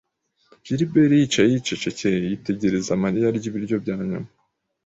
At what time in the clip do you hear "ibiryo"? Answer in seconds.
3.49-3.75